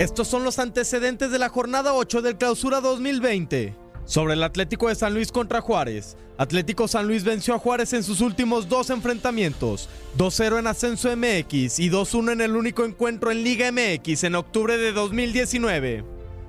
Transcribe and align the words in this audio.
Estos 0.00 0.28
son 0.28 0.44
los 0.44 0.58
antecedentes 0.58 1.30
de 1.30 1.38
la 1.38 1.50
jornada 1.50 1.92
8 1.92 2.22
del 2.22 2.38
Clausura 2.38 2.80
2020. 2.80 3.76
Sobre 4.06 4.32
el 4.32 4.42
Atlético 4.42 4.88
de 4.88 4.94
San 4.94 5.12
Luis 5.12 5.30
contra 5.30 5.60
Juárez. 5.60 6.16
Atlético 6.38 6.88
San 6.88 7.06
Luis 7.06 7.22
venció 7.22 7.54
a 7.54 7.58
Juárez 7.58 7.92
en 7.92 8.02
sus 8.02 8.22
últimos 8.22 8.66
dos 8.66 8.88
enfrentamientos. 8.88 9.90
2-0 10.16 10.58
en 10.58 10.68
Ascenso 10.68 11.14
MX 11.14 11.80
y 11.80 11.90
2-1 11.90 12.32
en 12.32 12.40
el 12.40 12.56
único 12.56 12.86
encuentro 12.86 13.30
en 13.30 13.44
Liga 13.44 13.70
MX 13.70 14.24
en 14.24 14.36
octubre 14.36 14.78
de 14.78 14.92
2019. 14.92 16.02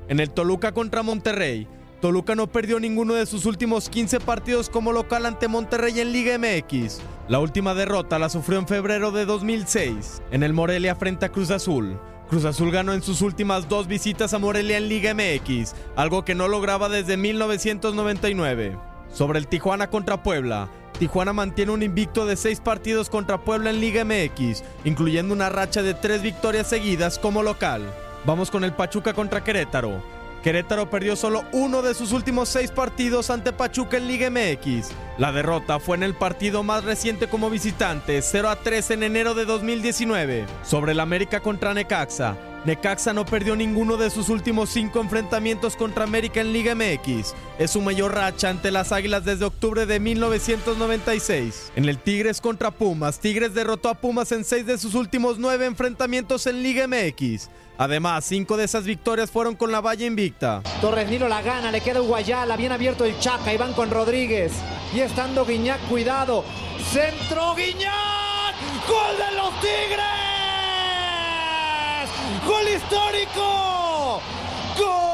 En 0.08 0.22
el 0.22 0.30
Toluca 0.30 0.72
contra 0.72 1.04
Monterrey. 1.04 1.68
Toluca 2.00 2.36
no 2.36 2.48
perdió 2.48 2.80
ninguno 2.80 3.16
de 3.16 3.26
sus 3.26 3.46
últimos 3.46 3.90
15 3.90 4.22
partidos 4.22 4.70
como 4.70 4.94
local 4.94 5.26
ante 5.26 5.50
Monterrey 5.50 6.00
en 6.00 6.14
Liga 6.14 6.38
MX. 6.38 7.02
La 7.28 7.40
última 7.40 7.74
derrota 7.74 8.18
la 8.18 8.30
sufrió 8.30 8.60
en 8.60 8.68
febrero 8.68 9.12
de 9.12 9.26
2006, 9.26 10.22
en 10.32 10.44
el 10.44 10.54
Morelia 10.54 10.96
frente 10.96 11.26
a 11.26 11.34
Cruz 11.34 11.52
Azul. 11.52 12.00
Cruz 12.32 12.46
Azul 12.46 12.72
ganó 12.72 12.94
en 12.94 13.04
sus 13.04 13.22
últimas 13.22 13.68
dos 13.68 13.88
visitas 13.88 14.34
a 14.34 14.40
Morelia 14.40 14.78
en 14.78 14.88
Liga 14.88 15.14
MX, 15.14 15.76
algo 15.98 16.24
que 16.24 16.34
no 16.34 16.48
lograba 16.48 16.88
desde 16.88 17.18
1999. 17.18 18.78
Sobre 19.12 19.38
el 19.38 19.48
Tijuana 19.48 19.90
contra 19.90 20.24
Puebla. 20.24 20.70
Tijuana 20.98 21.34
mantiene 21.34 21.74
un 21.74 21.84
invicto 21.84 22.26
de 22.26 22.38
seis 22.38 22.62
partidos 22.62 23.10
contra 23.10 23.42
Puebla 23.42 23.72
en 23.72 23.82
Liga 23.82 24.06
MX, 24.06 24.64
incluyendo 24.86 25.34
una 25.34 25.50
racha 25.50 25.82
de 25.82 25.94
tres 25.94 26.22
victorias 26.22 26.68
seguidas 26.68 27.20
como 27.20 27.44
local. 27.44 27.82
Vamos 28.24 28.50
con 28.50 28.64
el 28.64 28.72
Pachuca 28.72 29.14
contra 29.14 29.44
Querétaro. 29.44 30.02
Querétaro 30.44 30.90
perdió 30.90 31.16
solo 31.16 31.44
uno 31.52 31.82
de 31.82 31.94
sus 31.94 32.12
últimos 32.12 32.50
seis 32.50 32.72
partidos 32.72 33.30
ante 33.30 33.54
Pachuca 33.54 33.98
en 33.98 34.08
Liga 34.08 34.30
MX. 34.30 34.90
La 35.18 35.32
derrota 35.32 35.80
fue 35.80 35.98
en 35.98 36.04
el 36.04 36.16
partido 36.16 36.64
más 36.64 36.84
reciente 36.84 37.28
como 37.28 37.50
visitante, 37.50 38.22
0 38.22 38.50
a 38.50 38.56
3 38.56 38.92
en 38.92 39.04
enero 39.04 39.34
de 39.36 39.46
2019. 39.46 40.46
Sobre 40.64 40.94
el 40.94 41.00
América 41.00 41.42
contra 41.42 41.74
Necaxa. 41.74 42.36
Necaxa 42.64 43.12
no 43.12 43.26
perdió 43.26 43.56
ninguno 43.56 43.98
de 43.98 44.12
sus 44.12 44.30
últimos 44.30 44.70
cinco 44.70 45.02
enfrentamientos 45.02 45.76
contra 45.76 46.04
América 46.04 46.42
en 46.42 46.54
Liga 46.54 46.76
MX. 46.76 47.34
Es 47.58 47.72
su 47.72 47.82
mayor 47.82 48.14
racha 48.14 48.50
ante 48.50 48.70
las 48.70 48.92
Águilas 48.92 49.26
desde 49.26 49.46
octubre 49.46 49.88
de 49.88 50.00
1996. 50.00 51.72
En 51.76 51.86
el 51.86 51.98
Tigres 51.98 52.40
contra 52.40 52.70
Pumas, 52.70 53.20
Tigres 53.20 53.56
derrotó 53.56 53.90
a 53.90 53.96
Pumas 53.96 54.32
en 54.32 54.46
seis 54.46 54.68
de 54.68 54.78
sus 54.78 54.94
últimos 54.94 55.40
nueve 55.40 55.66
enfrentamientos 55.66 56.46
en 56.46 56.62
Liga 56.62 56.86
MX. 56.88 57.50
Además, 57.80 58.26
cinco 58.26 58.58
de 58.58 58.66
esas 58.66 58.84
victorias 58.84 59.32
fueron 59.32 59.56
con 59.56 59.72
la 59.72 59.82
valla 59.82 60.06
invicta. 60.06 60.62
Torres 60.82 61.10
Nilo 61.10 61.28
la 61.28 61.42
gana, 61.42 61.72
le 61.72 61.82
queda 61.82 62.00
Guayala, 62.00 62.58
bien 62.58 62.72
abierto 62.72 63.06
el 63.06 63.18
Chaca, 63.18 63.52
y 63.52 63.58
van 63.58 63.74
con 63.74 63.90
Rodríguez. 63.90 64.52
Y 64.94 65.00
estando 65.00 65.46
Guiñac, 65.48 65.80
cuidado. 65.90 66.46
Centro 66.92 67.56
Guiñac, 67.56 68.54
gol 68.88 69.18
de 69.18 69.36
los 69.36 69.60
Tigres. 69.62 70.21
Gol 72.46 72.68
histórico. 72.68 74.22
Gol 74.78 75.12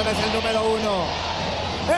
Eres 0.00 0.18
el 0.24 0.32
número 0.32 0.60
uno. 0.74 1.06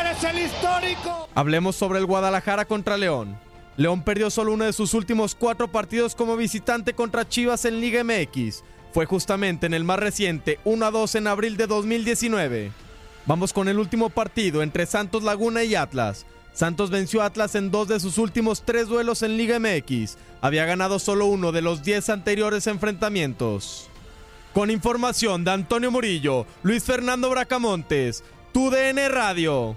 Eres 0.01 0.25
el 0.25 0.39
histórico. 0.39 1.29
Hablemos 1.35 1.77
sobre 1.77 1.99
el 1.99 2.07
Guadalajara 2.07 2.65
contra 2.65 2.97
León. 2.97 3.37
León 3.77 4.03
perdió 4.03 4.31
solo 4.31 4.53
uno 4.53 4.65
de 4.65 4.73
sus 4.73 4.95
últimos 4.95 5.35
cuatro 5.35 5.67
partidos 5.67 6.15
como 6.15 6.37
visitante 6.37 6.95
contra 6.95 7.29
Chivas 7.29 7.65
en 7.65 7.81
Liga 7.81 8.05
MX. 8.05 8.63
Fue 8.95 9.07
justamente 9.07 9.67
en 9.67 9.75
el 9.75 9.83
más 9.83 9.99
reciente 9.99 10.61
1 10.63 10.87
a 10.87 10.93
2 10.93 11.17
en 11.17 11.27
abril 11.27 11.57
de 11.57 11.67
2019. 11.67 12.71
Vamos 13.27 13.53
con 13.53 13.67
el 13.67 13.81
último 13.81 14.09
partido 14.09 14.63
entre 14.63 14.87
Santos 14.87 15.25
Laguna 15.25 15.65
y 15.65 15.75
Atlas. 15.75 16.27
Santos 16.53 16.91
venció 16.91 17.21
a 17.21 17.27
Atlas 17.27 17.57
en 17.57 17.73
dos 17.73 17.89
de 17.89 17.99
sus 17.99 18.19
últimos 18.19 18.63
tres 18.65 18.87
duelos 18.87 19.25
en 19.25 19.37
Liga 19.37 19.59
MX. 19.59 20.17
Había 20.41 20.65
ganado 20.65 21.01
solo 21.01 21.27
uno 21.27 21.51
de 21.51 21.61
los 21.61 21.83
10 21.83 22.09
anteriores 22.09 22.69
enfrentamientos. 22.69 23.89
Con 24.53 24.71
información 24.71 25.43
de 25.43 25.51
Antonio 25.51 25.91
Murillo, 25.91 26.47
Luis 26.63 26.85
Fernando 26.85 27.29
Bracamontes, 27.31 28.23
TUDN 28.53 29.11
Radio. 29.11 29.77